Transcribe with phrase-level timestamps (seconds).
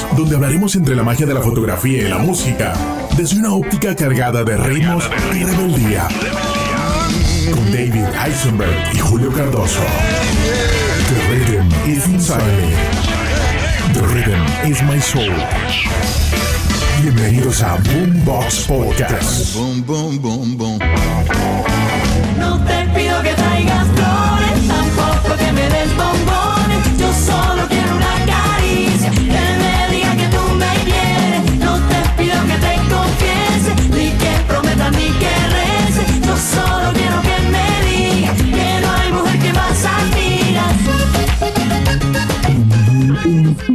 [0.00, 2.72] podcast donde hablaremos entre la magia de la fotografía y la música,
[3.16, 6.08] desde una óptica cargada de ritmos y rebeldía.
[7.52, 9.80] Con David Eisenberg y Julio Cardoso.
[11.08, 12.74] The rhythm is inside me.
[13.94, 15.34] The rhythm is my soul.
[17.02, 19.56] Bienvenidos a Boombox Podcast.
[19.56, 20.78] Boom, boom, boom, boom.
[22.38, 26.98] No te pido que traigas flores, tampoco que me des bombones.
[26.98, 29.10] Yo solo quiero una caricia,
[36.40, 40.76] solo quiero que me digas que no hay mujer que más admiras.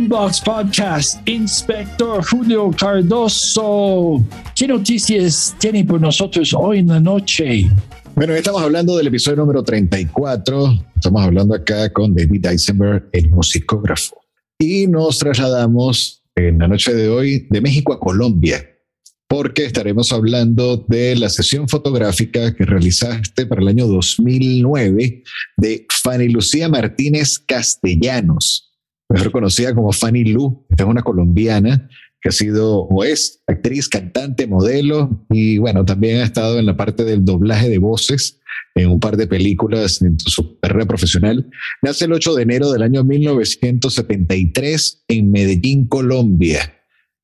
[0.08, 4.24] Box Podcast, Inspector Julio Cardoso.
[4.56, 7.70] ¿Qué noticias tiene por nosotros hoy en la noche?
[8.16, 10.70] Bueno, estamos hablando del episodio número 34.
[10.96, 14.16] Estamos hablando acá con David Eisenberg, el musicógrafo.
[14.58, 18.66] Y nos trasladamos en la noche de hoy de México a Colombia,
[19.28, 25.24] porque estaremos hablando de la sesión fotográfica que realizaste para el año 2009
[25.58, 28.72] de Fanny Lucía Martínez Castellanos,
[29.10, 30.66] mejor conocida como Fanny Lu.
[30.70, 31.90] Esta es una colombiana
[32.22, 36.78] que ha sido o es actriz, cantante, modelo y bueno, también ha estado en la
[36.78, 38.40] parte del doblaje de voces
[38.76, 41.50] en un par de películas en su carrera profesional.
[41.82, 46.72] Nace el 8 de enero del año 1973 en Medellín, Colombia.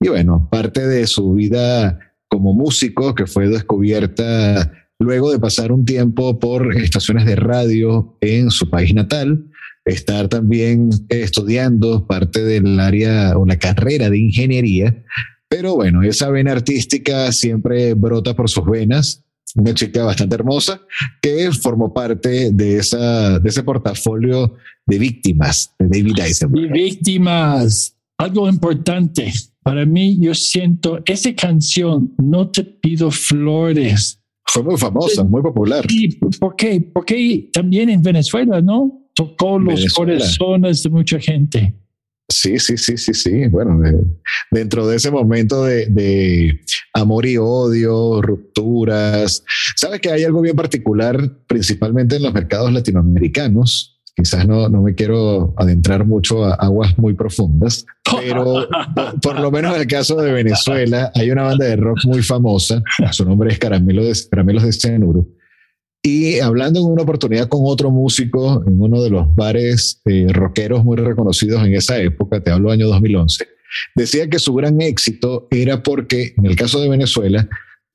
[0.01, 5.85] Y bueno, parte de su vida como músico que fue descubierta luego de pasar un
[5.85, 9.45] tiempo por estaciones de radio en su país natal,
[9.85, 15.03] estar también estudiando parte del área o la carrera de ingeniería.
[15.47, 19.23] Pero bueno, esa vena artística siempre brota por sus venas.
[19.55, 20.81] Una chica bastante hermosa
[21.21, 26.71] que formó parte de, esa, de ese portafolio de víctimas de David Y Eisenberg.
[26.71, 29.33] víctimas, algo importante.
[29.63, 34.19] Para mí, yo siento esa canción, No te pido flores.
[34.45, 35.85] Fue muy famosa, muy popular.
[35.89, 36.81] ¿Y por qué?
[36.93, 39.07] Porque también en Venezuela, ¿no?
[39.13, 40.13] Tocó los Venezuela.
[40.13, 41.75] corazones de mucha gente.
[42.29, 43.47] Sí, sí, sí, sí, sí.
[43.47, 44.03] Bueno, de-
[44.51, 46.59] dentro de ese momento de, de
[46.93, 49.43] amor y odio, rupturas,
[49.75, 54.00] sabes que hay algo bien particular, principalmente en los mercados latinoamericanos.
[54.15, 58.67] Quizás no, no me quiero adentrar mucho a aguas muy profundas, pero
[59.21, 62.83] por, lo menos en el caso de Venezuela hay una banda de rock muy famosa,
[63.11, 65.27] su nombre es Caramelo de, Caramelos de Cianuro,
[66.03, 70.83] y hablando en una oportunidad con otro músico en uno de los bares eh, rockeros
[70.83, 73.47] muy reconocidos en esa época, te hablo año 2011,
[73.95, 77.47] decía que su gran éxito era porque, en el caso de Venezuela,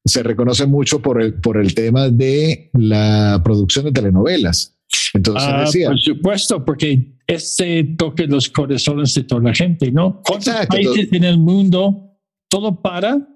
[0.06, 4.75] se reconoce mucho por el, por el tema de la producción de telenovelas.
[5.14, 10.22] Entonces Ah, decía, por supuesto, porque ese toque los corazones de toda la gente, ¿no?
[10.24, 10.76] ¿Cuántos Exacto.
[10.76, 12.12] países en el mundo
[12.48, 13.26] todo para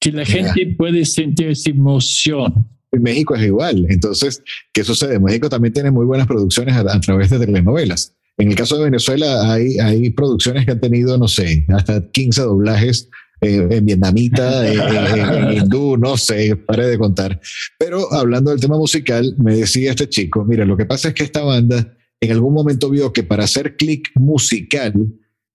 [0.00, 2.68] que la gente puede sentir esa emoción?
[2.94, 3.86] en México es igual.
[3.88, 5.18] Entonces, ¿qué sucede?
[5.18, 8.14] México también tiene muy buenas producciones a, a través de telenovelas.
[8.36, 12.42] En el caso de Venezuela hay, hay producciones que han tenido, no sé, hasta 15
[12.42, 13.08] doblajes
[13.42, 14.74] eh, en vietnamita, eh,
[15.18, 17.40] en, en hindú, no sé, pare de contar.
[17.78, 21.24] Pero hablando del tema musical, me decía este chico, mira, lo que pasa es que
[21.24, 24.94] esta banda en algún momento vio que para hacer clic musical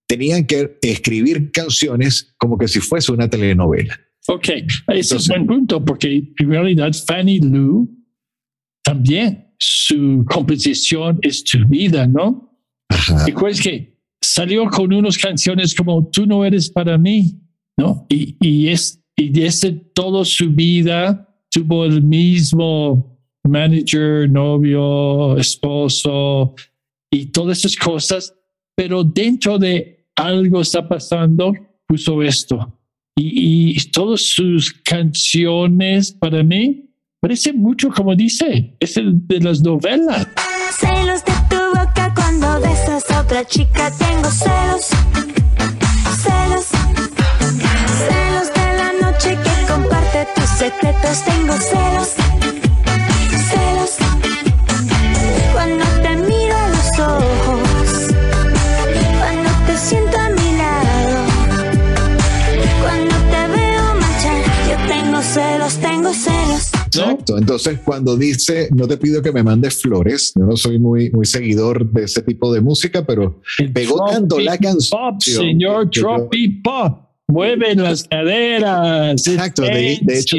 [0.06, 3.98] tenían que escribir canciones como que si fuese una telenovela.
[4.28, 7.88] Ok, ese es Entonces- buen punto, porque en realidad Fanny Lu
[8.84, 12.54] también su composición es tu vida, ¿no?
[12.90, 13.24] Ajá.
[13.26, 17.40] Recuerdas que salió con unas canciones como Tú no eres para mí,
[17.78, 18.04] ¿no?
[18.10, 26.54] Y, y, es, y desde toda su vida tuvo el mismo manager, novio, esposo
[27.10, 28.34] y todas esas cosas,
[28.74, 31.52] pero dentro de algo está pasando,
[31.86, 32.74] puso esto.
[33.16, 36.90] Y, y todas sus canciones para mí
[37.20, 40.28] parece mucho como dice, es el de las novelas.
[40.78, 43.90] Celos de tu boca cuando besas a otra chica.
[43.98, 44.90] Tengo celos,
[50.58, 51.24] secretos.
[51.24, 52.08] Tengo celos,
[53.48, 53.96] celos,
[55.52, 58.08] cuando te miro a los ojos,
[59.20, 61.26] cuando te siento a mi lado,
[62.82, 64.42] cuando te veo marchar.
[64.68, 66.70] Yo tengo celos, tengo celos.
[66.86, 67.38] Exacto.
[67.38, 71.26] Entonces, cuando dice, no te pido que me mandes flores, yo no soy muy, muy
[71.26, 73.40] seguidor de ese tipo de música, pero
[73.72, 75.00] pegó tanto la canción.
[75.12, 77.07] Pop, señor Tropi Pop.
[77.28, 79.26] Mueven las caderas.
[79.26, 80.36] Exacto, de- de hecho-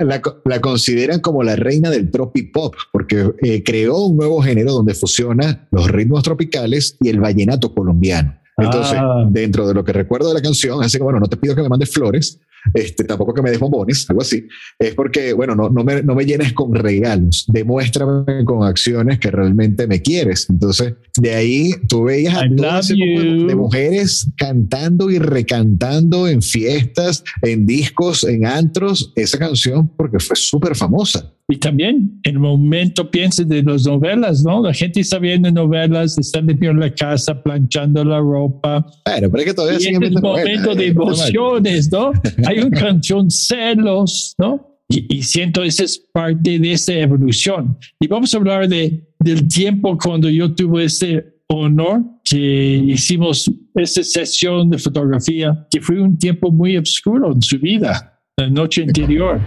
[0.00, 4.94] la- la consideran como la reina del tropipop, porque eh, creó un nuevo género donde
[4.94, 8.36] fusiona los ritmos tropicales y el vallenato colombiano.
[8.64, 9.26] Entonces, Ah.
[9.30, 11.62] dentro de lo que recuerdo de la canción, así que bueno, no te pido que
[11.62, 12.38] me mandes flores,
[12.74, 14.46] este, tampoco que me des bombones, algo así,
[14.78, 19.30] es porque, bueno, no, no, me, no me llenes con regalos, demuéstrame con acciones que
[19.32, 20.48] realmente me quieres.
[20.48, 26.40] Entonces, de ahí tú veías a todo ese de- de mujeres cantando y recantando en
[26.40, 31.32] fiestas, en discos, en antros, esa canción porque fue súper famosa.
[31.52, 34.62] Y también en el momento piensen de las novelas, ¿no?
[34.62, 38.86] La gente está viendo novelas, está limpiando la casa, planchando la ropa.
[39.04, 42.12] Bueno, pero es que todavía siguen es viendo novelas, momento de emociones, ¿no?
[42.46, 44.78] Hay una canción celos, ¿no?
[44.88, 47.76] Y, y siento esa es parte de esa evolución.
[48.00, 54.02] Y vamos a hablar de, del tiempo cuando yo tuve ese honor que hicimos esa
[54.02, 59.38] sesión de fotografía, que fue un tiempo muy oscuro en su vida, la noche anterior.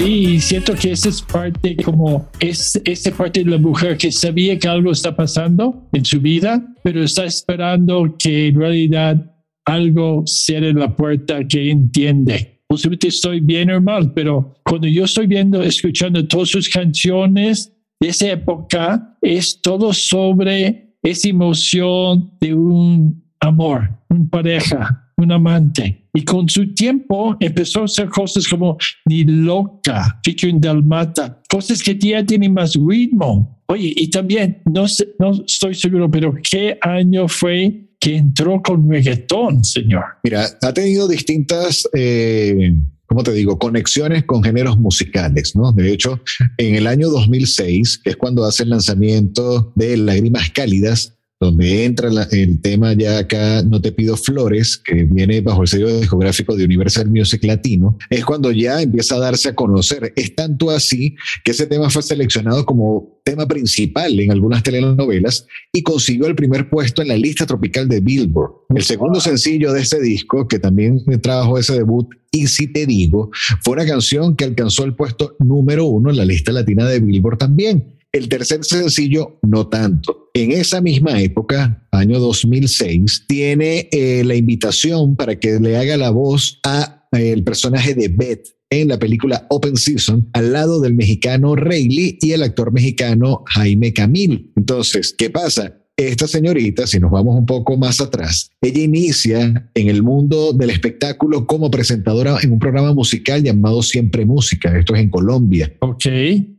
[0.00, 4.58] Sí, siento que esa es parte como es esa parte de la mujer que sabía
[4.58, 9.30] que algo está pasando en su vida, pero está esperando que en realidad
[9.66, 12.62] algo cierre la puerta que entiende.
[12.66, 17.70] Posiblemente estoy bien o mal, pero cuando yo estoy viendo, escuchando todas sus canciones
[18.00, 26.06] de esa época, es todo sobre esa emoción de un amor, una pareja, un amante.
[26.12, 28.76] Y con su tiempo empezó a hacer cosas como
[29.06, 33.62] Ni Loca, Featuring Dalmata, cosas que ya tienen más ritmo.
[33.68, 38.90] Oye, y también, no, sé, no estoy seguro, pero ¿qué año fue que entró con
[38.90, 40.02] reggaetón, señor?
[40.24, 42.74] Mira, ha tenido distintas, eh,
[43.06, 45.70] ¿cómo te digo?, conexiones con géneros musicales, ¿no?
[45.70, 46.20] De hecho,
[46.56, 52.10] en el año 2006, que es cuando hace el lanzamiento de Lágrimas Cálidas, donde entra
[52.10, 56.54] la- el tema ya acá, No te pido flores, que viene bajo el sello discográfico
[56.54, 60.12] de Universal Music Latino, es cuando ya empieza a darse a conocer.
[60.16, 61.14] Es tanto así
[61.44, 66.68] que ese tema fue seleccionado como tema principal en algunas telenovelas y consiguió el primer
[66.68, 68.52] puesto en la lista tropical de Billboard.
[68.74, 73.30] El segundo sencillo de ese disco, que también trabajó ese debut, Y si te digo,
[73.64, 77.38] fue una canción que alcanzó el puesto número uno en la lista latina de Billboard
[77.38, 77.96] también.
[78.12, 80.19] El tercer sencillo, no tanto.
[80.34, 86.10] En esa misma época, año 2006, tiene eh, la invitación para que le haga la
[86.10, 90.94] voz a eh, el personaje de Beth en la película Open Season al lado del
[90.94, 94.52] mexicano Rayleigh y el actor mexicano Jaime Camil.
[94.56, 95.79] Entonces, ¿qué pasa?
[96.00, 100.70] Esta señorita, si nos vamos un poco más atrás, ella inicia en el mundo del
[100.70, 104.78] espectáculo como presentadora en un programa musical llamado Siempre Música.
[104.78, 105.70] Esto es en Colombia.
[105.80, 106.06] Ok.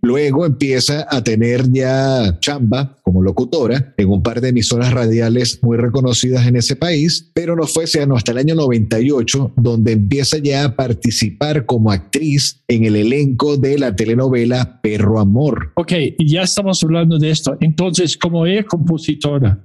[0.03, 5.77] Luego empieza a tener ya chamba como locutora en un par de emisoras radiales muy
[5.77, 10.65] reconocidas en ese país, pero no fue sino hasta el año 98 donde empieza ya
[10.65, 15.71] a participar como actriz en el elenco de la telenovela Perro Amor.
[15.75, 17.57] Ok, y ya estamos hablando de esto.
[17.59, 18.65] Entonces, como ella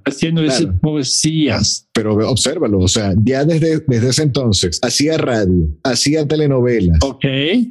[0.05, 0.79] haciendo esas Claro.
[0.81, 7.25] poesías, Pero obsérvalo, o sea, ya desde, desde ese entonces hacía radio, hacía telenovelas, ok,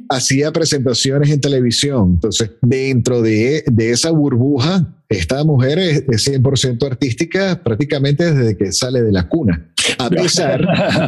[0.09, 2.11] hacía presentaciones en televisión.
[2.15, 8.71] Entonces, dentro de, de esa burbuja, esta mujer es, es 100% artística prácticamente desde que
[8.71, 9.71] sale de la cuna.
[9.99, 10.67] A pesar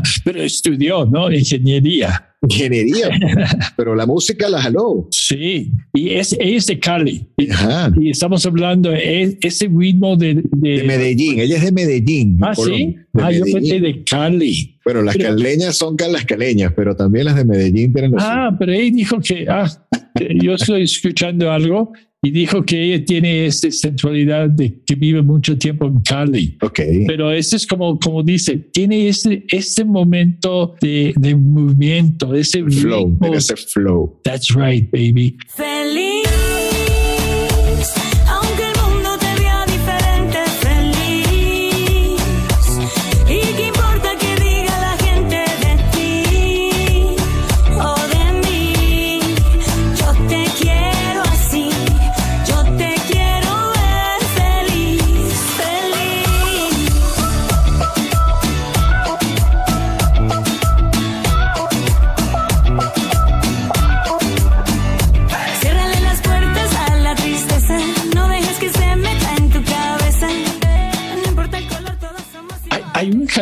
[0.23, 1.29] pero estudió, ¿no?
[1.31, 2.25] Ingeniería.
[2.41, 3.09] ingeniería,
[3.75, 5.07] pero la música la jaló.
[5.11, 7.27] Sí, y es, ella es de Cali.
[7.51, 7.91] Ajá.
[7.99, 10.41] y estamos hablando de ese ritmo de...
[10.53, 12.37] de, De Medellín, ella es de Medellín.
[12.41, 12.95] Ah, sí.
[13.13, 13.53] De Ah, yo Medellín.
[13.53, 14.79] pensé de Cali.
[14.85, 18.55] Bueno, las Pero- caleñas son las caleñas, pero también las de Medellín tienen los Ah,
[18.57, 19.67] pero ella dijo que, ah,
[20.41, 25.57] yo estoy escuchando algo y dijo que ella tiene esta sensualidad de que vive mucho
[25.57, 26.57] tiempo en Cali.
[26.61, 26.79] Ok.
[27.07, 33.09] Pero ese es como, como dice, tiene ese, ese momento de, de movimiento, ese Flow,
[33.09, 33.33] ritmo.
[33.33, 34.19] ese flow.
[34.23, 35.37] That's right, baby.
[35.55, 36.18] Feliz,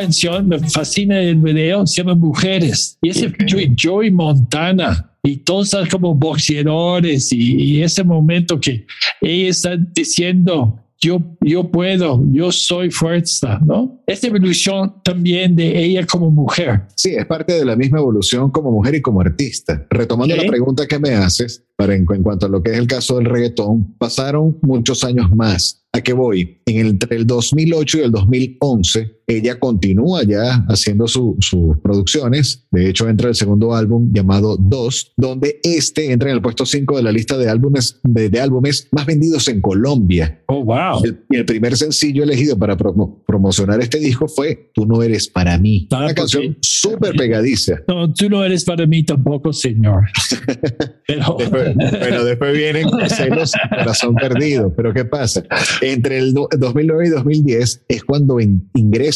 [0.07, 2.97] canción, me fascina el video, se llama Mujeres.
[3.01, 5.11] Y ese featuring Joey Montana.
[5.21, 7.33] Y todos están como boxeadores.
[7.33, 8.85] Y, y ese momento que
[9.19, 14.01] ella está diciendo yo, yo puedo, yo soy fuerza, ¿no?
[14.07, 16.83] Esta evolución también de ella como mujer.
[16.95, 19.85] Sí, es parte de la misma evolución como mujer y como artista.
[19.91, 22.87] Retomando la pregunta que me haces, para en, en cuanto a lo que es el
[22.87, 25.83] caso del reggaetón, pasaron muchos años más.
[25.93, 26.61] ¿A qué voy?
[26.65, 32.65] En el, entre el 2008 y el 2011, ella continúa ya haciendo su- sus producciones.
[32.71, 36.95] De hecho, entra el segundo álbum llamado Dos, donde este entra en el puesto 5
[36.97, 40.41] de la lista de álbumes, de, de álbumes más vendidos en Colombia.
[40.47, 41.03] Oh, wow.
[41.03, 45.27] El, y el primer sencillo elegido para promo- promocionar este disco fue Tú no eres
[45.27, 45.87] para mí.
[45.91, 47.75] Una canción súper pegadiza.
[47.87, 50.03] No, tú no eres para mí tampoco, señor.
[51.07, 54.73] Pero, Después, bueno, después vienen celos, corazón perdido.
[54.75, 55.43] Pero ¿qué pasa?
[55.81, 58.69] Entre el do- 2009 y 2010 es cuando in-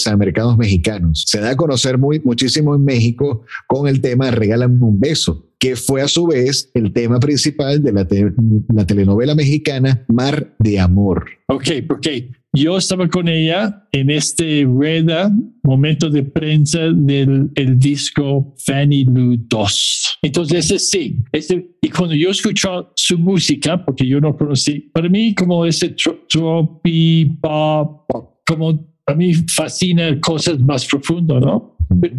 [0.07, 1.23] a mercados mexicanos.
[1.27, 5.75] Se da a conocer muy, muchísimo en México con el tema Regálame un beso, que
[5.75, 8.33] fue a su vez el tema principal de la, te-
[8.73, 11.25] la telenovela mexicana Mar de Amor.
[11.47, 15.31] ok, porque yo estaba con ella en este rueda,
[15.63, 20.17] momento de prensa del el disco Fanny Lou 2.
[20.23, 25.07] Entonces, ese sí, ese, y cuando yo escucho su música, porque yo no conocí, para
[25.07, 28.01] mí como ese tro- tropi pop,
[28.45, 31.75] como a mí fascina cosas más profundas, ¿no?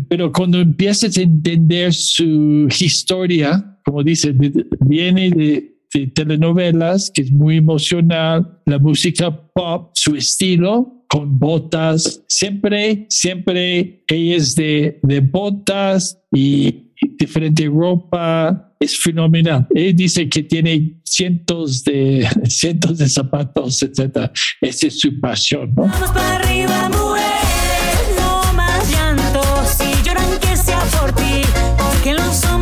[0.09, 4.35] Pero, cuando empiezas a entender su historia, como dice,
[4.81, 12.23] viene de, de telenovelas, que es muy emocional, la música pop, su estilo, con botas,
[12.27, 19.67] siempre, siempre ella es de, de botas y diferente ropa, es fenomenal.
[19.75, 24.33] Él dice que tiene cientos de, cientos de zapatos, etcétera.
[24.63, 25.83] Esa es su pasión, ¿no?
[25.83, 29.43] Vamos para arriba, mujeres, no más llanto.
[29.67, 31.43] Si lloran que sea por ti,
[31.77, 32.62] porque los hombres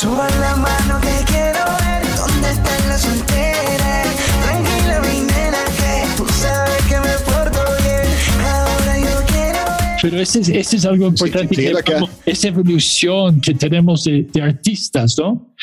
[0.00, 4.06] Suban la mano que quiero ver dónde están las solteras.
[4.44, 8.46] Tranquila, mi nena, que tú sabes que me porto bien.
[8.46, 9.98] Ahora yo quiero ver.
[10.00, 13.54] Pero ese es, ese es algo importante, sí, que la que- vamos- esa evolución que
[13.54, 15.54] tenemos de, de artistas, ¿no?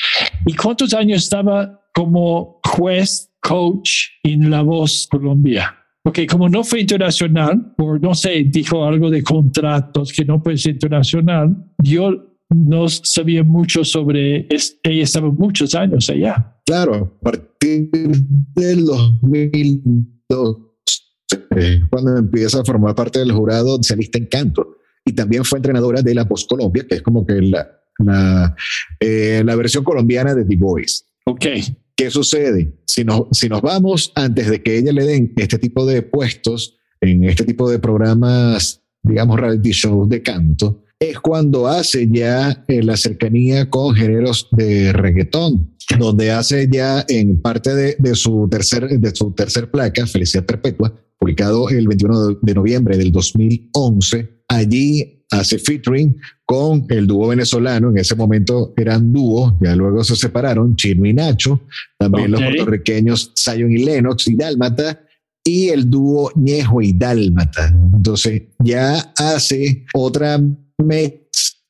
[0.46, 3.90] ¿Y cuántos años estaba como juez, coach
[4.24, 5.78] en La Voz Colombia?
[6.04, 10.58] Porque como no fue internacional, por no sé, dijo algo de contratos que no puede
[10.58, 16.60] ser internacional, yo no sabía mucho sobre, ella estaba muchos años allá.
[16.66, 20.58] Claro, a partir del 2002,
[21.56, 24.78] eh, cuando empieza a formar parte del jurado se alista en canto.
[25.06, 27.68] Y también fue entrenadora de la Voz Colombia, que es como que la,
[28.00, 28.56] la,
[29.00, 31.04] eh, la versión colombiana de The Voice.
[31.26, 31.46] Ok,
[31.96, 32.74] ¿Qué sucede?
[32.86, 36.78] Si nos, si nos vamos antes de que ella le den este tipo de puestos
[37.00, 42.82] en este tipo de programas, digamos, reality shows de canto, es cuando hace ya eh,
[42.84, 48.88] la cercanía con géneros de reggaetón, donde hace ya en parte de, de su, tercer,
[49.00, 55.58] de su tercer placa, Felicidad Perpetua, publicado el 21 de- noviembre del 2011, allí hace
[55.60, 61.06] featuring con el dúo venezolano, en ese momento eran dúo, ya luego se separaron, Chino
[61.06, 61.62] y Nacho,
[61.98, 62.48] también los Ok.
[62.48, 65.02] puertorriqueños Zion y Lennox y Dálmata,
[65.44, 67.74] y el dúo Ñejo y Dálmata.
[67.94, 70.40] Entonces ya hace otra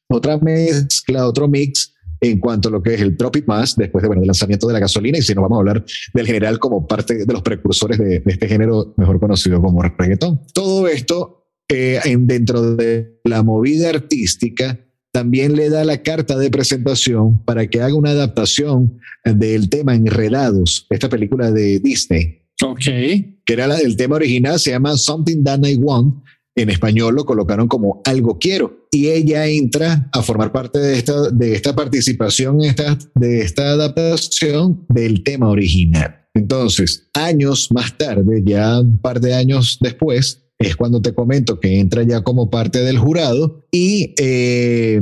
[0.08, 4.08] otra mezcla, otro mix en cuanto a lo que es el Tropic Mass, después de,
[4.08, 6.88] bueno, del lanzamiento de la gasolina, y si nos vamos a hablar del general como
[6.88, 10.42] parte de los precursores de, de este género mejor conocido como reggaetón.
[10.54, 14.80] Todo esto eh, en, dentro de la movida artística
[15.12, 20.88] también le da la carta de presentación para que haga una adaptación del tema Enredados,
[20.90, 22.84] esta película de Disney, ok.
[22.84, 26.24] que era la, el tema original, se llama Something That I Want.
[26.58, 28.88] En español lo colocaron como Algo Quiero.
[28.92, 35.24] Y ella entra a formar parte de esta, de esta participación, de esta adaptación del
[35.24, 36.26] tema original.
[36.34, 41.80] Entonces, años más tarde, ya un par de años después, es cuando te comento que
[41.80, 45.02] entra ya como parte del jurado y eh,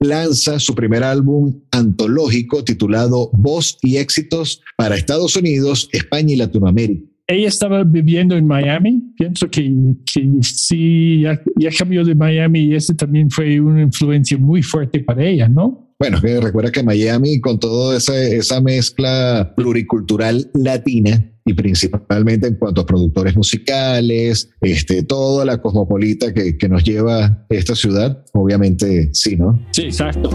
[0.00, 7.13] lanza su primer álbum antológico titulado Voz y éxitos para Estados Unidos, España y Latinoamérica.
[7.26, 9.02] Ella estaba viviendo en Miami.
[9.16, 9.72] Pienso que,
[10.12, 15.00] que sí, ya, ya cambió de Miami y ese también fue una influencia muy fuerte
[15.00, 15.94] para ella, ¿no?
[15.98, 22.54] Bueno, que recuerda que Miami, con toda esa, esa mezcla pluricultural latina, y principalmente en
[22.54, 29.10] cuanto a productores musicales, este, toda la cosmopolita que, que nos lleva esta ciudad, obviamente
[29.12, 29.62] sí, ¿no?
[29.72, 30.30] Sí, exacto.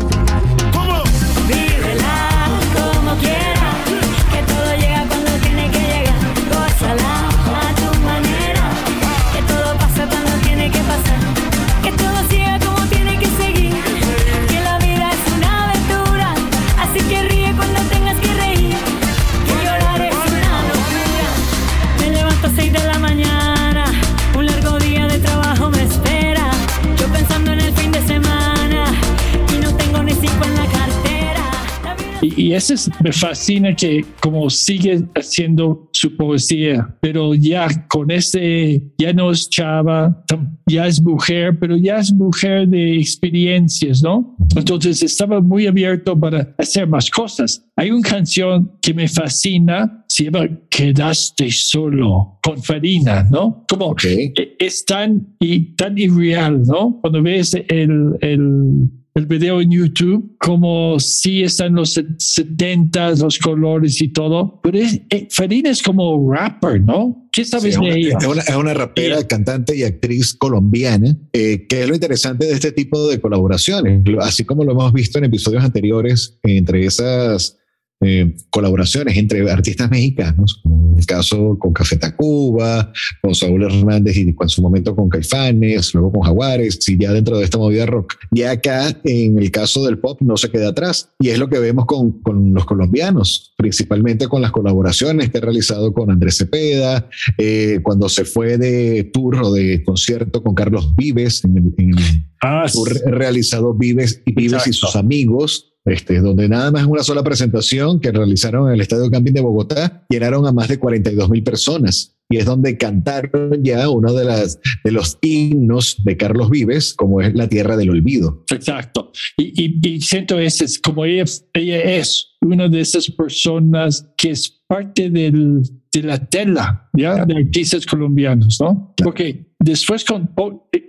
[32.70, 38.82] Y eso es- me fascina que como sigue haciendo su poesía, pero ya con ese,
[38.98, 40.24] ya no es chava,
[40.68, 44.36] ya es mujer, pero ya es mujer de experiencias, ¿no?
[44.56, 47.66] Entonces estaba muy abierto para hacer más cosas.
[47.76, 53.66] Hay una canción que me fascina, se llama Quedaste solo, con Farina, ¿no?
[53.70, 54.04] Como Ok.
[54.06, 57.00] e- es tan, y, tan irreal, ¿no?
[57.02, 64.02] Cuando ves el, el, el video en YouTube, como si están los 70, los colores
[64.02, 67.28] y todo, pero es, eh, Farina es como rapper, ¿no?
[67.32, 68.18] ¿Qué sabes es, una, de ella?
[68.20, 69.26] es una- es una rapera, Sí.
[69.28, 74.46] cantante y actriz colombiana, eh, que es lo interesante de este tipo de colaboraciones, así
[74.46, 77.58] como lo hemos visto en episodios anteriores, entre esas
[78.02, 82.92] eh, colaboraciones entre artistas mexicanos, como el caso con Café Tacuba,
[83.22, 87.38] con Saúl Hernández y en su momento con Caifanes, luego con Jaguares, y ya dentro
[87.38, 88.16] de esta movida rock.
[88.32, 91.10] Ya acá, en el caso del pop, no se queda atrás.
[91.20, 95.42] Y es lo que vemos con, con los colombianos, principalmente con las colaboraciones que ha
[95.42, 100.96] realizado con Andrés Cepeda, eh, cuando se fue de tour o de concierto con Carlos
[100.96, 106.20] Vives, en el, en el Ah, tour realizado Vives y Vives y sus amigos, este,
[106.20, 110.06] donde nada más en una sola presentación que realizaron en el Estadio Camping de Bogotá,
[110.10, 112.16] llenaron a más de 42 mil personas.
[112.32, 117.22] Y es donde cantaron ya uno de, las, de los himnos de Carlos Vives, como
[117.22, 118.44] es La Tierra del Olvido.
[118.52, 119.12] Exacto.
[119.36, 124.32] Y, y, y siento ese, es como ella, ella es una de esas personas que
[124.32, 127.26] es parte del, de la tela, ¿ya?
[127.26, 128.94] De artistas colombianos, ¿no?
[128.98, 130.30] Porque después con,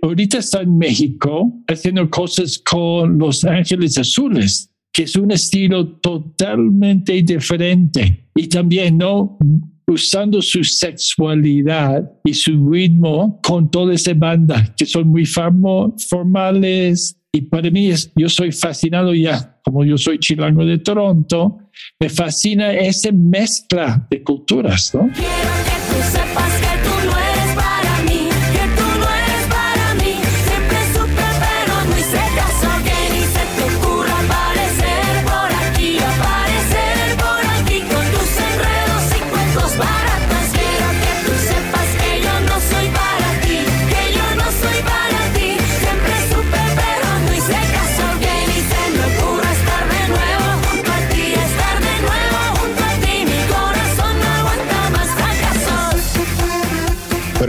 [0.01, 7.13] ahorita está en México haciendo cosas con Los Ángeles Azules, que es un estilo totalmente
[7.21, 8.29] diferente.
[8.35, 9.37] Y también, ¿no?
[9.87, 17.41] usando su sexualidad y su ritmo con toda esa banda que son muy formales y
[17.41, 21.59] para mí es, yo soy fascinado ya, como yo soy chilango de Toronto,
[21.99, 24.91] me fascina esa mezcla de culturas,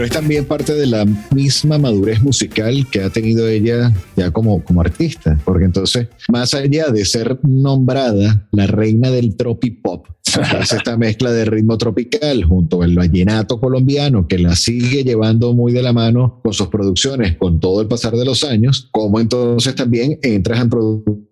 [0.03, 4.61] Pero es también parte de la misma madurez musical que ha tenido ella ya como,
[4.61, 10.05] como artista, porque entonces, más allá de ser nombrada la reina del tropipop,
[10.41, 15.71] hace esta mezcla de ritmo tropical junto al vallenato colombiano que la sigue llevando muy
[15.71, 19.73] de la mano con sus producciones con todo el pasar de los años, como entonces
[19.73, 21.22] también entras en producciones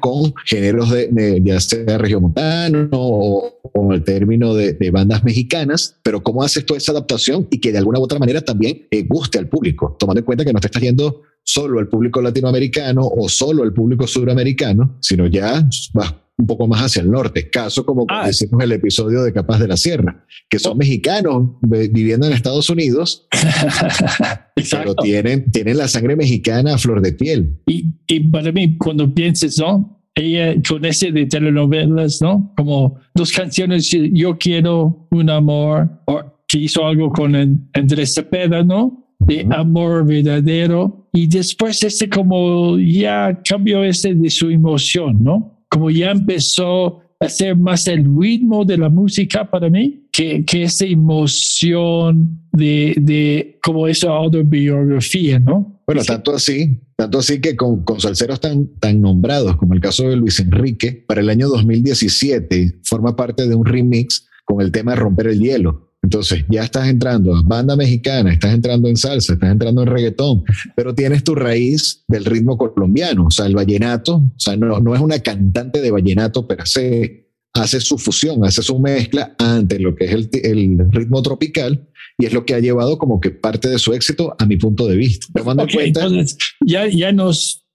[0.00, 6.22] con géneros de, ya sea regiomontano o, o el término de, de bandas mexicanas, pero
[6.22, 9.38] cómo haces toda esa adaptación y que de alguna u otra manera también eh, guste
[9.38, 13.28] al público, tomando en cuenta que no te estás yendo solo al público latinoamericano o
[13.28, 18.06] solo al público suramericano, sino ya vas un poco más hacia el norte, caso como
[18.08, 18.28] Ah.
[18.30, 22.70] hicimos el episodio de Capaz de la Sierra, que son mexicanos ve- viviendo en Estados
[22.70, 23.26] Unidos,
[24.70, 27.58] pero tienen, tienen la sangre mexicana a flor de piel.
[27.66, 30.00] Y, y para mí, cuando pienses, ¿no?
[30.14, 32.52] Ella con ese de telenovelas, ¿no?
[32.56, 37.34] Como dos canciones, Yo quiero un amor, o que hizo algo con
[37.74, 39.12] Andrés Cepeda, ¿no?
[39.20, 41.08] De amor verdadero.
[41.12, 45.57] Y después ese como ya cambió ese de su emoción, ¿no?
[45.68, 50.64] Como ya empezó a hacer más el ritmo de la música para mí, que, que
[50.64, 55.80] esa emoción de, de como esa autobiografía, ¿no?
[55.86, 56.06] Bueno, Sí.
[56.08, 60.16] tanto así, tanto así que con, con salseros tan, tan nombrados como el caso de
[60.16, 65.28] Luis Enrique, para el año 2017 forma parte de un remix con el tema Romper
[65.28, 65.87] el Hielo.
[66.08, 70.42] Entonces ya estás entrando a banda mexicana, estás entrando en salsa, estás entrando en reggaetón,
[70.74, 74.94] pero tienes tu raíz del ritmo colombiano, o sea, el vallenato, o sea, no, no
[74.94, 79.94] es una cantante de vallenato, pero se hace su fusión, hace su mezcla ante lo
[79.94, 83.68] que es el, el ritmo tropical y es lo que ha llevado como que parte
[83.68, 85.26] de su éxito a mi punto de vista.
[85.34, 87.66] Tomando Ok, en cuenta, entonces ya, ya nos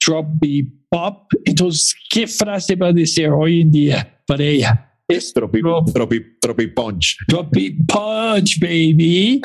[0.41, 1.31] beat pop.
[1.45, 4.89] Entonces, ¿qué frase va a decir hoy en día para ella?
[5.07, 5.59] Es tropi,
[5.93, 7.17] tropi, tropi punch.
[7.51, 9.41] beat punch, baby.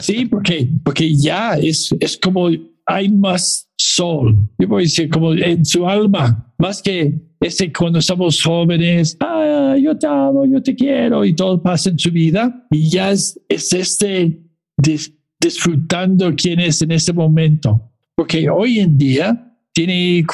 [0.00, 2.48] Sí, porque, porque ya es, es como
[2.86, 4.36] hay más sol.
[4.58, 9.76] Yo voy a decir, como en su alma, más que ese cuando somos jóvenes, ah,
[9.80, 12.66] yo te amo, yo te quiero, y todo pasa en su vida.
[12.70, 14.40] Y ya es, es este
[14.82, 17.92] dis- disfrutando quién es en ese momento.
[18.14, 20.24] Porque hoy en día tiene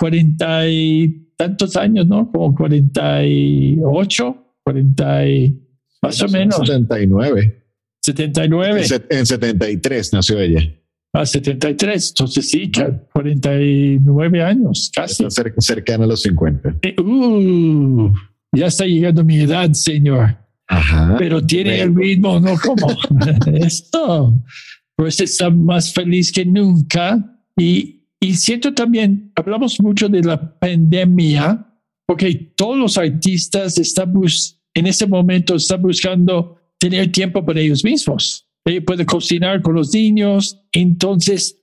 [1.37, 2.31] tantos años, ¿no?
[2.31, 5.63] Como 48, 40 y
[6.03, 7.65] más o menos, 79.
[8.03, 8.81] 79.
[8.81, 10.61] En se- En 73 nació ella.
[11.15, 15.25] a 73, entonces sí, ca- 49 años, casi.
[15.25, 16.77] Está cer- cercana a los 50.
[16.83, 18.13] Eh, uh,
[18.53, 20.37] ya está llegando mi edad, señor,
[20.69, 21.17] Ajá.
[21.19, 22.55] pero tiene Ve- el ritmo, ¿no?
[22.59, 22.87] Como
[23.55, 24.35] esto.
[24.97, 27.41] Pues está más feliz que nunca.
[27.57, 31.65] Y, y siento también, hablamos mucho de la pandemia,
[32.07, 37.85] porque todos los artistas están bus en ese momento están buscando tener tiempo para ellos
[37.85, 38.47] mismos.
[38.65, 40.61] Ellos pueden cocinar con los niños.
[40.73, 41.59] Entonces,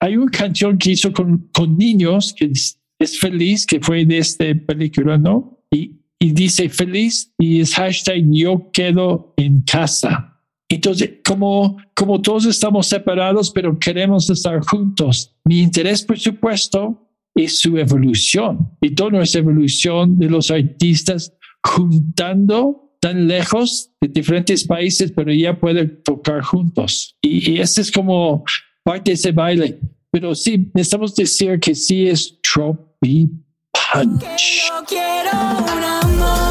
[0.00, 4.44] hay una canción que hizo con, niños que es, es feliz, que fue de esta
[4.66, 5.58] película, ¿no?
[5.70, 10.38] Y, y dice feliz y es hashtag yo quedo en casa.
[10.68, 17.60] Entonces, como, como todos estamos separados, pero queremos estar juntos, mi interés, por supuesto, es
[17.60, 25.12] su evolución y toda nuestra evolución de los artistas juntando tan lejos de diferentes países,
[25.14, 27.16] pero ya pueden tocar juntos.
[27.22, 28.44] Y, ese es como
[28.84, 29.80] parte de ese baile.
[30.10, 33.30] Pero sí, necesitamos decir que sí es Trophy
[33.72, 34.70] Punch.
[34.86, 36.49] Quiero un amor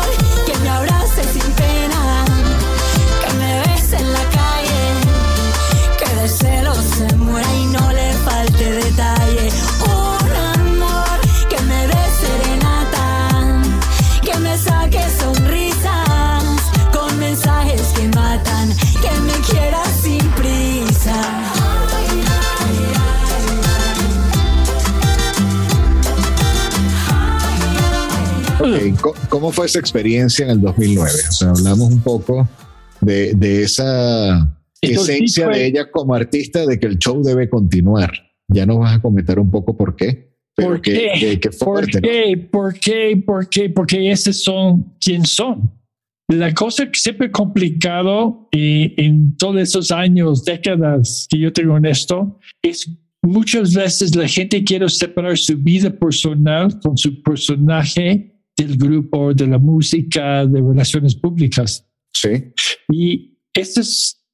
[29.30, 31.12] ¿Cómo fue esa experiencia en el 2009?
[31.30, 32.48] O sea, hablamos un poco
[33.02, 38.12] de, de esa esencia de ella como artista de que el show debe continuar.
[38.48, 40.34] Ya nos vas a comentar un poco por qué.
[40.56, 41.20] Pero ¿Por que, qué?
[41.20, 42.08] que- que ¿Por fuerte, ¿no?
[42.08, 42.38] qué?
[42.52, 43.24] ¿Por qué?
[43.26, 43.70] ¿Por qué?
[43.70, 45.72] Porque esos son quien son.
[46.28, 51.86] La cosa que siempre complicado eh, en todos esos años, décadas que yo tengo en
[51.86, 52.90] esto, es
[53.24, 59.48] muchas veces la gente quiere separar su vida personal con su personaje del grupo, de
[59.48, 61.86] la música, de relaciones públicas.
[62.14, 62.30] Sí.
[62.92, 64.26] Y este es,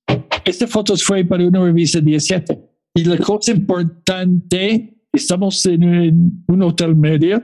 [0.44, 2.60] esta foto fue para una revista 17.
[2.96, 7.42] Y la cosa importante, estamos en un, un hotel medio,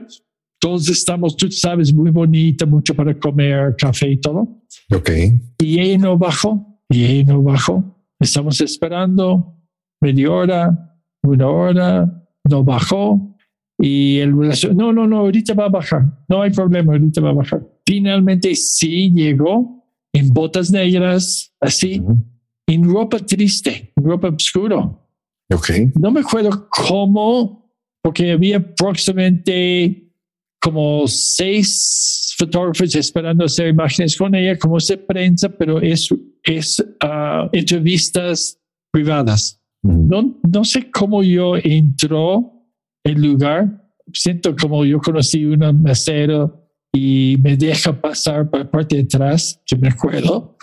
[0.58, 4.62] todos estamos, tú sabes, muy bonita, mucho para comer, café y todo.
[4.94, 5.10] Ok.
[5.60, 8.06] Y ella no bajó, y ella no bajó.
[8.20, 9.56] Estamos esperando
[10.00, 13.31] media hora, una hora, no bajó.
[13.84, 14.32] Y el
[14.76, 16.04] no, no, no, ahorita va a bajar.
[16.28, 17.66] No hay problema, ahorita va a bajar.
[17.84, 22.16] Finalmente sí llegó en botas negras, así, Ujú.
[22.68, 25.08] en ropa triste, en ropa oscuro.
[25.52, 25.70] Ok.
[25.98, 30.12] No me acuerdo cómo, porque había aproximadamente
[30.60, 36.08] como seis fotógrafos esperando hacer imágenes con ella, como es de prensa, pero es,
[36.44, 38.60] es ah, entrevistas
[38.92, 39.60] privadas.
[39.82, 42.61] No, no sé cómo yo entró
[43.04, 43.82] el lugar.
[44.12, 49.60] Siento como yo conocí una mesero y me deja pasar por la parte de atrás,
[49.66, 50.56] que me acuerdo.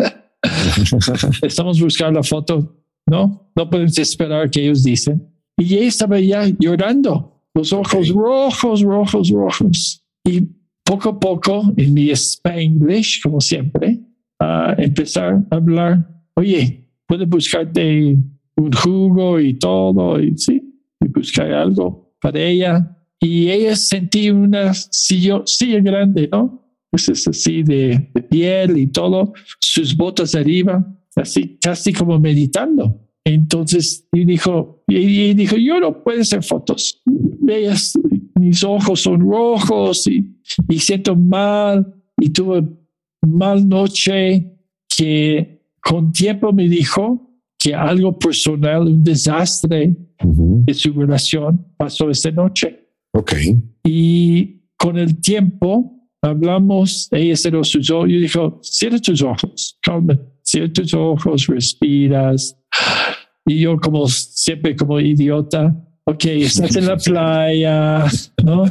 [1.41, 2.75] Estamos buscando la foto.
[3.05, 5.27] No, no podemos esperar que ellos dicen.
[5.57, 8.15] Y ella estaba ya llorando, los ojos Ok.
[8.15, 10.05] rojos, rojos, rojos.
[10.23, 10.41] Y
[10.83, 13.99] poco a poco, en mi Spanglish, como siempre,
[14.39, 16.07] a empezar a hablar.
[16.35, 18.15] Oye, puedes buscarte
[18.55, 20.61] un jugo y todo, y sí,
[21.01, 22.95] y buscar algo para ella.
[23.19, 26.65] Y ella sentí una silla, silla grande, ¿no?
[26.89, 32.99] Pues es así de, piel y todo, sus botas arriba, así casi como meditando.
[33.25, 37.01] Entonces, y dijo, y, dijo, yo no puedo hacer fotos.
[37.05, 37.93] Veas,
[38.35, 40.35] mis ojos son rojos y,
[40.67, 42.63] y siento mal y tuve
[43.21, 47.28] mal noche que con tiempo me dijo
[47.59, 49.93] que algo personal, un desastre
[50.23, 50.63] Ujú.
[50.65, 52.87] de su relación pasó esta noche.
[53.13, 53.33] Ok.
[53.83, 60.19] Y con el tiempo hablamos, ella cerró sus ojos y dijo, cierra tus ojos, calma,
[60.41, 62.57] cierra tus ojos, respiras.
[63.45, 68.05] Y yo como siempre como idiota, ok, estás en la playa,
[68.43, 68.65] ¿no?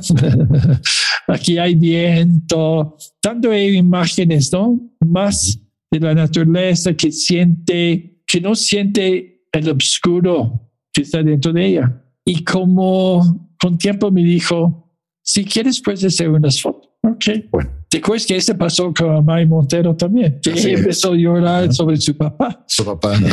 [1.29, 4.81] Aquí hay viento, tanto hay imágenes, ¿no?
[5.05, 5.59] Más
[5.91, 12.05] de la naturaleza que siente, que no siente el oscuro que está dentro de ella.
[12.25, 16.91] Y como con tiempo me dijo, si quieres puedes hacer unas fotos.
[17.03, 17.25] Ok.
[17.51, 20.39] Bueno, ¿Te acuerdas que ese pasó con May Montero también?
[20.43, 20.81] Que Así ella es.
[20.81, 22.65] empezó a llorar sobre su papá.
[22.69, 23.29] su papá, ¿no?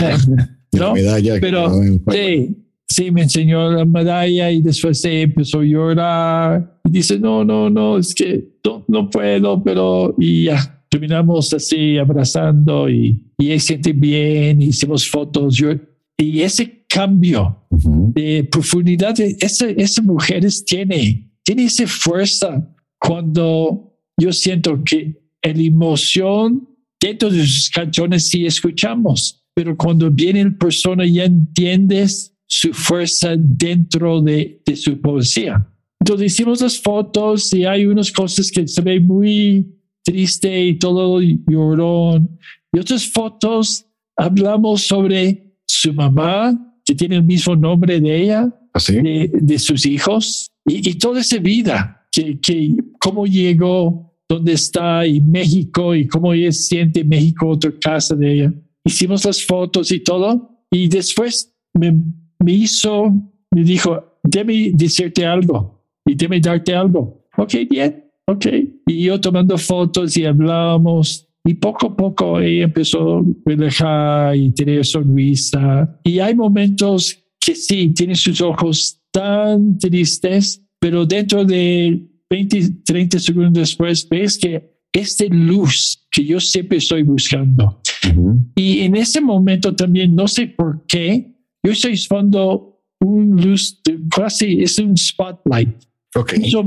[0.72, 0.94] ¿No?
[0.94, 1.72] medalla Pero
[2.12, 2.56] sí,
[2.88, 6.80] sí, me enseñó la medalla y después ella empezó a llorar.
[6.86, 11.98] Y dice, no, no, no, es que no, no puedo, pero y ya terminamos así
[11.98, 15.58] abrazando y, y él siente bien, hicimos fotos.
[15.58, 15.72] Yo,
[16.18, 18.14] y ese cambio Ujú.
[18.16, 26.66] de profundidad, de esa, mujeres tiene, tiene esa fuerza cuando yo siento que la emoción
[27.00, 33.36] dentro de sus canciones sí escuchamos, pero cuando viene el persona ya entiendes su fuerza
[33.38, 35.68] dentro de, de su poesía.
[36.00, 39.76] Entonces hicimos las fotos y hay unas cosas que se ve muy
[40.06, 42.40] triste y todo llorón.
[42.72, 46.54] Y otras fotos hablamos sobre su mamá,
[46.86, 48.96] que tiene el mismo nombre de ella, ¿Así?
[49.02, 55.06] de, de sus hijos y, y toda esa vida, que, que cómo llegó, dónde está
[55.06, 58.54] y México y cómo ella siente México, otra casa de ella.
[58.84, 61.94] Hicimos las fotos y todo y después me,
[62.40, 63.12] me hizo,
[63.52, 67.26] me dijo, déme decirte algo y déme darte algo.
[67.38, 68.46] Ok, bien, ok.
[68.88, 74.52] Y yo tomando fotos y hablamos y poco a poco ella empezó a relajar y
[74.52, 76.00] tener sonrisa.
[76.04, 83.20] Y hay momentos que sí, tiene sus ojos tan tristes, pero dentro de 20, 30
[83.20, 87.82] segundos después ves que esta luz que yo siempre estoy buscando.
[88.10, 88.40] Ujú.
[88.56, 94.00] Y en ese momento también, no sé por qué, yo estoy usando un luz, de-
[94.10, 95.76] casi es un spotlight.
[96.16, 96.34] Ok.
[96.34, 96.64] Eso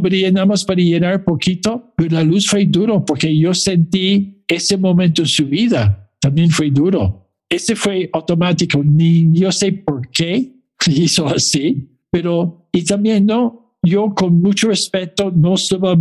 [0.47, 5.29] más para llenar poquito, pero la luz fue duro porque yo sentí ese momento en
[5.29, 6.11] su vida.
[6.21, 7.31] También fue duro.
[7.49, 8.83] Ese fue automático.
[8.85, 10.53] Ni yo sé por qué
[10.87, 15.97] hizo así, pero y también no, yo con mucho respeto no estaba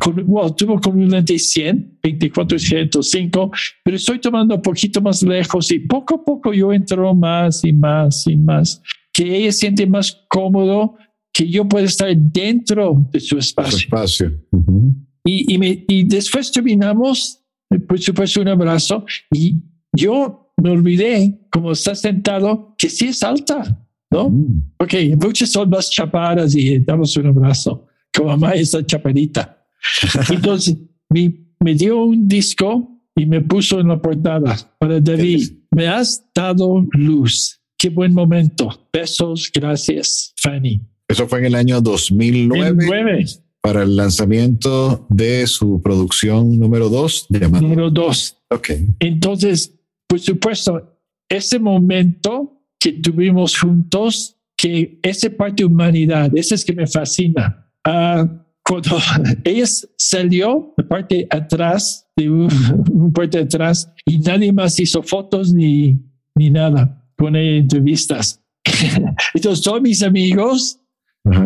[0.00, 3.50] con, bueno, tuvo con un lente 100, 24 105,
[3.84, 7.72] pero estoy tomando un poquito más lejos y poco a poco yo entro más y
[7.72, 8.82] más y más,
[9.12, 10.96] que ella siente más cómodo
[11.32, 13.78] que yo pueda estar dentro de su Su espacio.
[13.78, 14.32] espacio.
[14.50, 14.94] Ujú.
[15.24, 17.40] Y, y, me- y después terminamos,
[17.70, 19.56] eh, por supuesto, un abrazo y
[19.94, 24.30] yo me olvidé, como está sentado, que sí es alta, ¿no?
[24.30, 24.72] Mm.
[24.76, 27.86] Porque muchas son más chapadas y damos un abrazo.
[28.14, 29.64] Como mamá esa chaparita.
[30.30, 30.76] Entonces
[31.08, 35.48] me dio un disco y me puso en la portada para David.
[35.70, 37.60] Me has dado luz.
[37.78, 38.88] Qué buen momento.
[38.92, 39.50] Besos.
[39.54, 40.80] Gracias, Fanny.
[41.10, 43.26] Eso fue en el año 2009 El nueve,
[43.60, 47.62] para el lanzamiento de su producción número 2 llamada.
[47.62, 48.36] número dos.
[48.48, 48.70] Ok.
[49.00, 49.74] Entonces,
[50.06, 50.96] por supuesto,
[51.28, 57.70] ese momento que tuvimos juntos, que esa parte de humanidad, ese es que me fascina.
[57.84, 58.26] Ah,
[58.64, 58.98] cuando
[59.44, 62.48] ella salió de parte atrás, de un,
[62.90, 65.98] un de atrás, y nadie más hizo fotos ni,
[66.34, 68.42] ni nada con ella en entrevistas.
[69.34, 70.79] Entonces, todos mis amigos,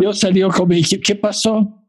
[0.00, 1.82] Yo salió como, ¿qué, qué pasó?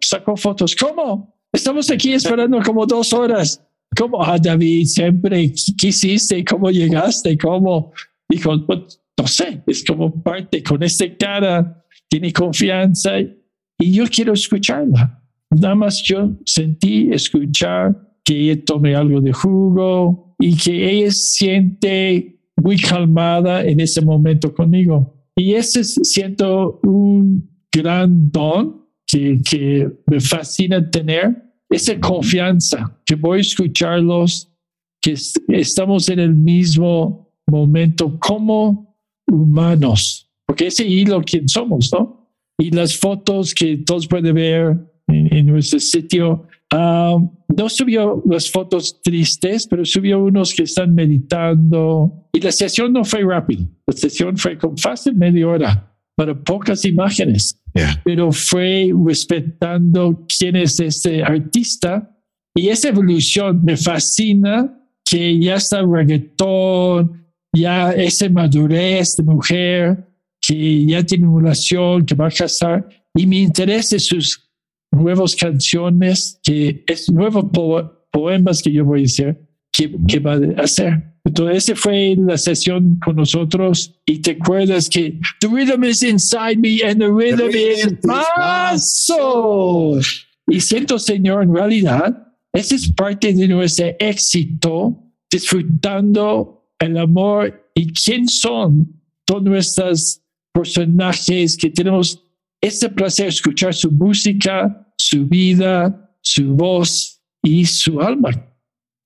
[0.00, 0.74] Sacó fotos.
[0.74, 1.34] ¿Cómo?
[1.52, 3.64] Estamos aquí esperando como dos horas.
[3.96, 4.22] ¿Cómo?
[4.22, 6.44] Ah, David, siempre, ¿qué hiciste?
[6.44, 7.36] ¿Cómo llegaste?
[7.36, 7.92] ¿Cómo?
[8.28, 14.32] Dijo, "Pues, no sé, es como parte con esta cara, tiene confianza y yo quiero
[14.32, 15.22] escucharla.
[15.50, 22.40] Nada más yo sentí escuchar que ella tome algo de jugo y que ella siente
[22.56, 25.19] muy calmada en ese momento conmigo.
[25.40, 33.14] Y ese es, siento un gran don que, que me fascina tener, esa confianza, que
[33.14, 34.52] voy a escucharlos,
[35.00, 38.96] que es- estamos en el mismo momento como
[39.30, 42.28] humanos, porque ese hilo quien somos, ¿no?
[42.58, 47.16] Y las fotos que todos pueden ver en, en nuestro sitio, ah,
[47.48, 52.28] no subió las fotos tristes, pero subió unos que están meditando.
[52.32, 56.84] Y la sesión no fue rápida, la sesión fue con fácil media hora para pocas
[56.84, 58.00] imágenes Ya.
[58.04, 62.10] pero fue respetando quién es este artista.
[62.54, 67.24] Y esa evolución me fascina, que ya está reggaetón,
[67.56, 70.06] ya esa madurez de mujer,
[70.40, 72.88] que ya tiene una relación, que va a casar.
[73.14, 74.49] Y me interesa sus
[74.92, 79.40] nuevas canciones, que es nuevos po- poemas que yo voy a hacer,
[79.72, 81.04] que, que va a hacer.
[81.24, 83.94] Entonces, esa fue la sesión con nosotros.
[84.06, 88.26] Y te acuerdas que the rhythm is inside me and the rhythm is rhythm is
[88.36, 90.00] my soul.
[90.48, 94.98] Y siento, Señor, en realidad, esa es parte de nuestro éxito,
[95.30, 98.88] disfrutando el amor y quién son
[99.24, 100.20] todos nuestros
[100.52, 102.24] personajes que tenemos
[102.60, 108.30] ese placer de escuchar su música, su vida, su voz y su alma.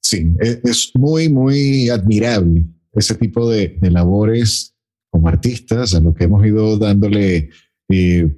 [0.03, 4.75] Sí, e- es muy, muy admirable ese tipo de, de labores
[5.11, 7.51] como artistas a lo que hemos ido dándole,
[7.89, 8.37] eh,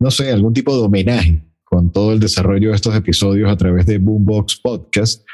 [0.00, 3.84] no sé, algún tipo de homenaje con todo el desarrollo de estos episodios a través
[3.86, 5.24] de Boombox Podcast.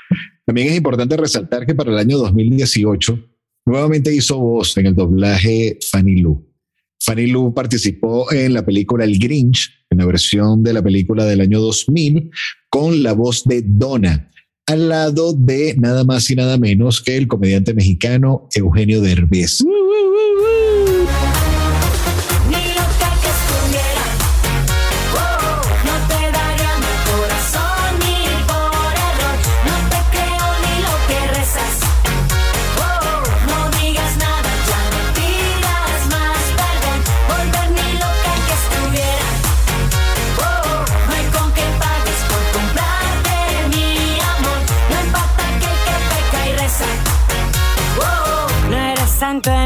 [0.45, 3.19] También es importante resaltar que para el año 2018
[3.66, 6.50] nuevamente hizo voz en el doblaje Fanny Lu.
[7.03, 11.41] Fanny Lu participó en la película El Grinch, en la versión de la película del
[11.41, 12.31] año 2000,
[12.69, 14.31] con la voz de Donna,
[14.67, 19.65] al lado de nada más y nada menos que el comediante mexicano Eugenio Derbez.
[19.65, 19.80] Ni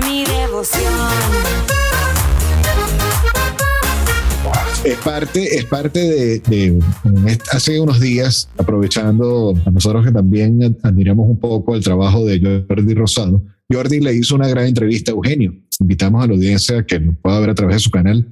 [0.06, 0.92] mi devoción.
[4.84, 6.78] Es parte, es parte de,
[7.52, 12.94] hace unos días, aprovechando a nosotros que también admiramos un poco el trabajo de Jordi
[12.94, 15.54] Rosado, Jordi le hizo una gran entrevista a Eugenio.
[15.80, 18.30] Invitamos a la audiencia que lo pueda ver a través de su canal.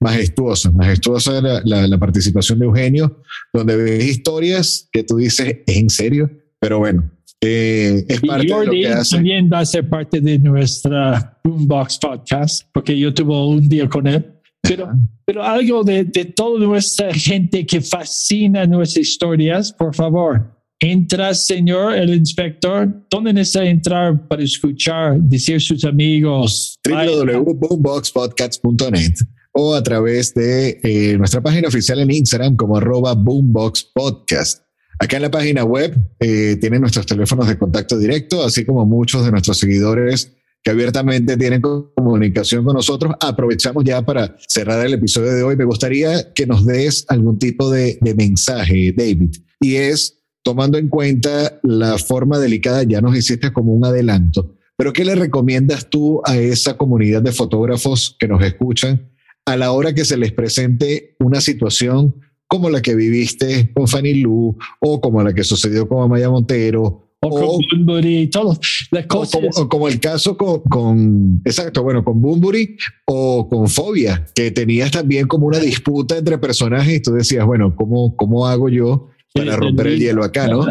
[0.00, 3.20] Majestuosa, majestuosa la- la participación de Eugenio,
[3.52, 6.30] donde ves historias que tú dices, ¿es en serio?
[6.60, 7.10] Pero bueno,
[7.42, 9.16] eh, es Y parte de lo Jordi que hace.
[9.16, 14.06] también va a ser parte de nuestra Boombox Podcast, porque yo tuve un día con
[14.06, 14.24] él.
[14.62, 14.96] Pero, Ajá.
[15.24, 21.94] pero algo de, de toda nuestra gente que fascina nuestras historias, por favor, entra, señor,
[21.94, 22.88] el inspector.
[23.10, 26.76] ¿Dónde necesita entrar para escuchar, decir sus amigos?
[26.88, 29.14] Www.boomboxpodcast.net
[29.52, 34.62] o a través de eh, nuestra página oficial en Instagram como arroba boomboxpodcast.
[35.00, 39.24] Acá en la página web eh, tienen nuestros teléfonos de contacto directo, así como muchos
[39.24, 40.32] de nuestros seguidores
[40.62, 43.14] que abiertamente tienen co- comunicación con nosotros.
[43.20, 45.56] Aprovechamos ya para cerrar el episodio de hoy.
[45.56, 50.88] Me gustaría que nos des algún tipo de, de mensaje, David, y es tomando en
[50.88, 56.22] cuenta la forma delicada, ya nos hiciste como un adelanto, pero ¿qué le recomiendas tú
[56.24, 59.10] a esa comunidad de fotógrafos que nos escuchan
[59.44, 62.14] a la hora que se les presente una situación
[62.48, 67.08] como la que viviste con Fanny Lu o como la que sucedió con Amaya Montero
[67.20, 68.58] o con o, Bunbury y todo.
[68.90, 73.48] La o cosa como, o como el caso con, con- exacto, bueno, con Bumburi o
[73.48, 78.14] con Fobia, que tenías también como una disputa entre personajes y tú decías, bueno, ¿cómo,
[78.16, 80.64] cómo hago yo para romper el hielo acá, no?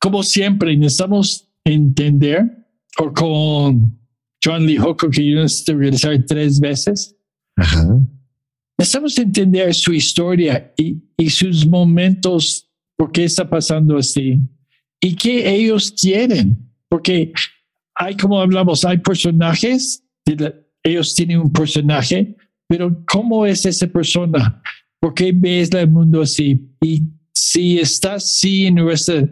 [0.00, 2.66] Como siempre, necesitamos entender,
[2.98, 3.96] o con
[4.44, 7.16] John Lee Hooker, que yo necesito realizar tres veces,
[7.56, 8.00] Ajá.
[8.82, 14.40] Necesitamos entender su historia y, y sus momentos, por qué está pasando así
[15.00, 16.56] y qué ellos quieren.
[16.88, 17.32] Porque
[17.94, 20.04] hay, como hablamos, hay personajes,
[20.82, 22.36] ellos tienen un personaje,
[22.68, 24.60] pero ¿cómo es esa persona?
[25.00, 26.68] ¿Por qué ves el mundo así?
[26.80, 29.28] Y si está así en nuestro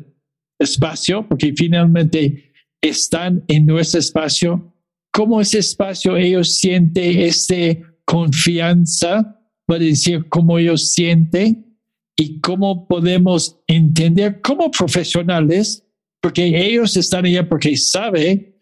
[0.60, 4.72] espacio, porque finalmente están en nuestro espacio,
[5.12, 7.56] ¿cómo ese espacio ellos sienten esta
[8.04, 9.36] confianza
[9.70, 11.64] para decir cómo ellos sienten
[12.18, 15.86] y cómo podemos entender como profesionales,
[16.20, 18.56] porque ellos están allá porque saben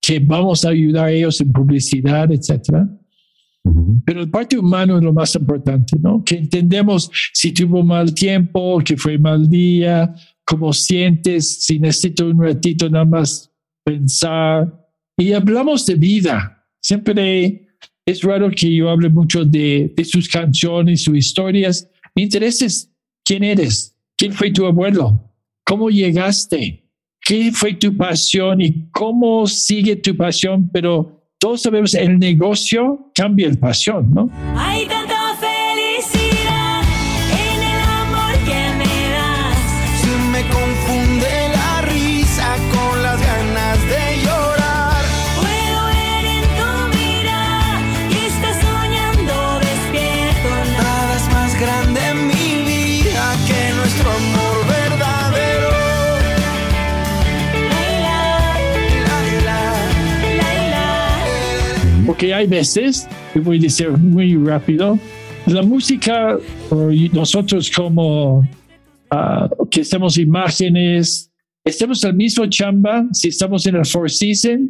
[0.00, 2.88] que vamos a ayudar a ellos en publicidad, etcétera.
[4.06, 6.24] Pero el parte humano es lo más importante, ¿no?
[6.24, 10.14] Que entendemos si tuvo mal tiempo, que fue mal día,
[10.46, 13.52] cómo sientes, si necesito un ratito nada más
[13.84, 14.88] pensar.
[15.18, 16.66] Y hablamos de vida.
[16.80, 17.67] Siempre
[18.08, 21.86] es raro que yo hable mucho de, sus canciones, sus historias.
[22.14, 22.90] Mi interés
[23.22, 25.30] quién eres, quién fue tu abuelo,
[25.62, 26.84] cómo llegaste,
[27.20, 33.46] qué fue tu pasión y cómo sigue tu pasión, pero todos sabemos el negocio cambia
[33.46, 34.30] el pasión, ¿no?
[62.18, 64.98] Porque hay veces, y voy a decir muy rápido,
[65.46, 66.36] la música,
[66.68, 68.44] o nosotros como
[69.12, 71.30] ah, que hacemos imágenes,
[71.64, 74.68] estamos el mismo chamba si estamos en el Four Seasons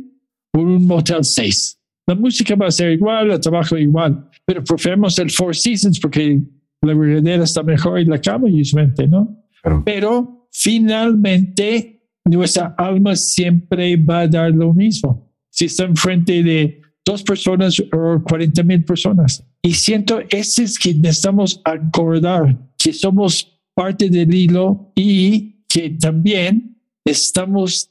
[0.52, 1.78] o un Motel 6.
[2.06, 6.42] La música va a ser igual, el trabajo igual, pero preferimos el Four Seasons porque
[6.82, 9.42] la verdadera está mejor y la cama usualmente, ¿no?
[9.62, 9.82] Claro.
[9.86, 15.32] Pero finalmente nuestra alma siempre va a dar lo mismo.
[15.48, 19.42] Si está enfrente de dos personas o 40 mil personas.
[19.62, 26.76] Y siento ese es que necesitamos acordar que somos parte del hilo y que también
[27.04, 27.90] estamos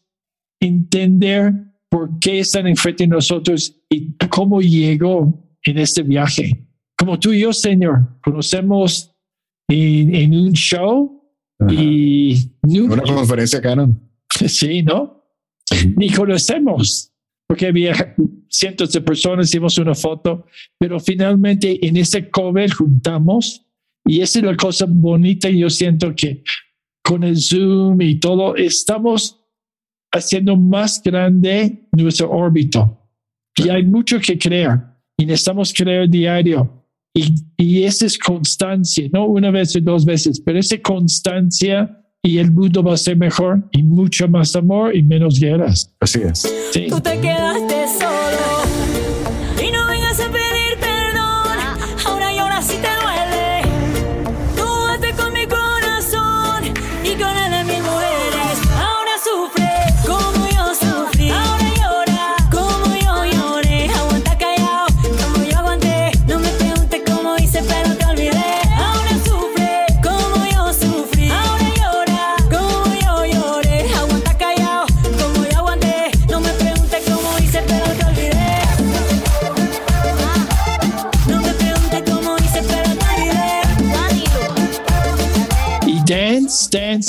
[0.60, 1.54] entender
[1.90, 6.68] por qué están enfrente de nosotros y cómo llegó en este viaje.
[6.96, 9.16] Como tú y yo, Señor, conocemos
[9.68, 11.24] en, en un show
[11.70, 14.00] y Una conferencia canon.
[14.30, 15.24] Sí, ¿no?
[15.96, 17.12] Ni conocemos,
[17.48, 18.16] porque había
[18.50, 20.46] cientos de personas, hicimos una foto,
[20.78, 23.66] pero finalmente en ese cover juntamos
[24.06, 25.50] y esa es la cosa bonita.
[25.50, 26.44] y Yo siento que
[27.04, 29.40] con el Zoom y todo, estamos
[30.12, 32.98] haciendo más grande nuestro órbito.
[33.56, 36.86] Y hay mucho que crear y necesitamos crear diario.
[37.14, 42.40] Y, y esa es constancia, no una vez o dos veces, pero esa constancia y
[42.40, 45.94] el mundo va a ser mejor y mucho más amor y menos guerras.
[46.00, 46.54] Así es.
[46.72, 46.88] Sí.
[46.90, 48.57] Tú te quedaste solo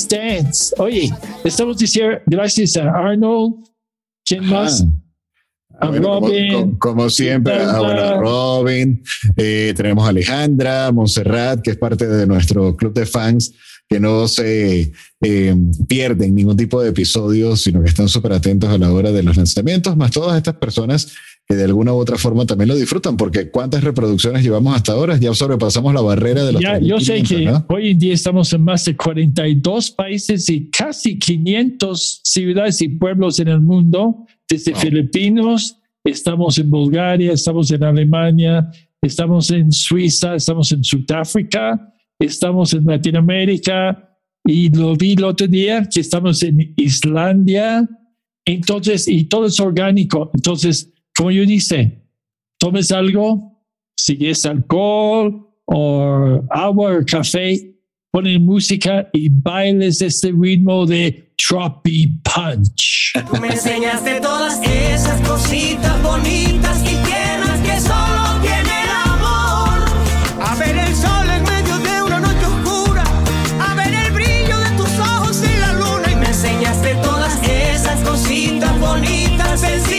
[0.06, 0.74] dance.
[0.78, 1.10] Oye,
[1.44, 3.64] estamos diciendo gracias a Arnold.
[4.24, 4.84] ¿Quién más?
[5.80, 6.52] Ah, A bueno, Robin.
[6.52, 8.20] como, como siempre, ah, bueno.
[8.20, 9.02] Robin,
[9.36, 13.54] eh, tenemos a Alejandra, Montserrat, que es parte de nuestro club de fans,
[13.88, 14.92] que no se
[15.22, 19.22] eh, pierden ningún tipo de episodios, sino que están súper atentos a la hora de
[19.22, 21.12] los lanzamientos, más todas estas personas
[21.48, 25.16] que de alguna u otra forma también lo disfrutan, porque cuántas reproducciones llevamos hasta ahora,
[25.16, 27.66] ya sobrepasamos la barrera de los Ya, yo sé 3.500, que ¿no?
[27.70, 33.40] hoy en día estamos en más de 42 países y casi 500 ciudades y pueblos
[33.40, 34.80] en el mundo, desde Wow.
[34.82, 38.70] Filipinos, estamos en Bulgaria, estamos en Alemania,
[39.00, 45.88] estamos en Suiza, estamos en Sudáfrica, estamos en Latinoamérica y lo vi el otro día
[45.90, 47.88] que estamos en Islandia.
[48.44, 50.30] Entonces, y todo es orgánico.
[50.34, 52.00] Entonces, como yo dice,
[52.60, 53.60] tomes algo,
[53.96, 57.74] si es alcohol o agua o café,
[58.12, 63.14] ponen música y bailes este ritmo de Tropi Punch.
[63.28, 69.80] Tú me enseñaste todas esas cositas bonitas y tiernas que solo tiene el amor.
[70.40, 73.02] A ver el sol en medio de una noche oscura,
[73.60, 76.12] a ver el brillo de tus ojos y la luna.
[76.12, 79.97] Y me enseñaste todas esas cositas bonitas, sencillas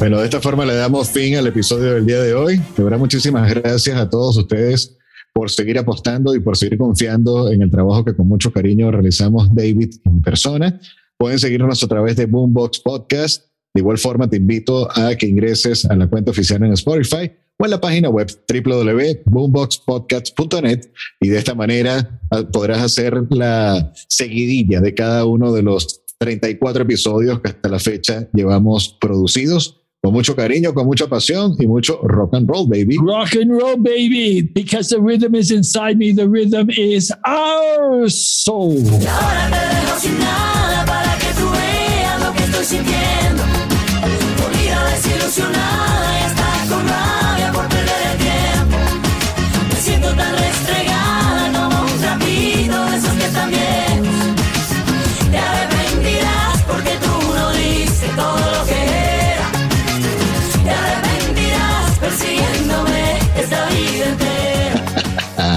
[0.00, 2.58] Bueno, de esta forma le damos fin al episodio del día de hoy.
[2.74, 4.96] De verdad, muchísimas gracias a todos ustedes
[5.34, 9.54] por seguir apostando y por seguir confiando en el trabajo que con mucho cariño realizamos
[9.54, 10.80] David en persona.
[11.18, 13.44] Pueden seguirnos a través de Boombox Podcast.
[13.74, 17.64] De igual forma, te invito a que ingreses a la cuenta oficial en Spotify o
[17.66, 20.80] en la página web www.boomboxpodcast.net
[21.20, 26.84] y de esta manera ah, podrás hacer la seguidilla de cada uno de los 34
[26.84, 32.00] episodios que hasta la fecha llevamos producidos con mucho cariño, con mucha pasión y mucho
[32.02, 32.96] rock and roll, baby.
[32.98, 38.78] Rock and roll, baby, because the rhythm is inside me, the rhythm is our soul.
[38.78, 43.19] Ahora te dejo sin nada para que tú veas lo que estoy sintiendo.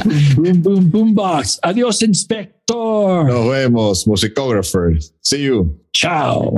[0.36, 1.60] Boom, boom, boom box.
[1.64, 3.26] Adiós, inspector.
[3.26, 4.98] Nos vemos, musicographer.
[5.22, 5.78] See you.
[5.94, 6.54] Chao.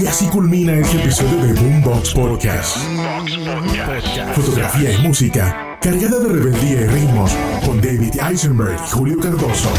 [0.00, 2.76] Y así culmina este episodio de Boombox Podcast.
[4.34, 7.32] Fotografía y música cargada de rebeldía y ritmos
[7.64, 9.70] con David Eisenberg y Julio Cardoso.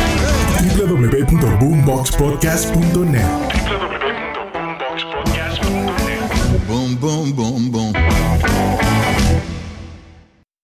[0.78, 3.26] www.boomboxpodcast.net
[6.68, 7.94] Boom, boom, boom, boom.